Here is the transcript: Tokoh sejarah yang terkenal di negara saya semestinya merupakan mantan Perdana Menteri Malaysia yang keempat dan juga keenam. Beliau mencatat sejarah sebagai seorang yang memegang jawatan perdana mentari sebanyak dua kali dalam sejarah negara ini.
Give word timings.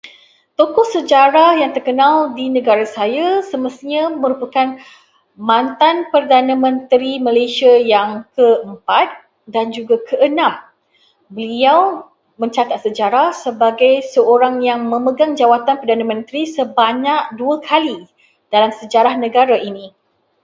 Tokoh 0.57 0.81
sejarah 0.95 1.51
yang 1.61 1.71
terkenal 1.77 2.15
di 2.37 2.45
negara 2.57 2.85
saya 2.95 3.27
semestinya 3.49 4.03
merupakan 4.23 4.67
mantan 5.49 5.95
Perdana 6.11 6.55
Menteri 6.65 7.11
Malaysia 7.27 7.69
yang 7.93 8.09
keempat 8.35 9.07
dan 9.53 9.65
juga 9.77 9.95
keenam. 10.09 10.53
Beliau 11.35 11.81
mencatat 12.41 12.79
sejarah 12.85 13.29
sebagai 13.43 13.93
seorang 14.13 14.55
yang 14.69 14.81
memegang 14.93 15.31
jawatan 15.41 15.75
perdana 15.81 16.01
mentari 16.11 16.43
sebanyak 16.55 17.21
dua 17.39 17.55
kali 17.69 17.97
dalam 18.53 18.71
sejarah 18.79 19.15
negara 19.25 19.53
ini. 19.69 19.85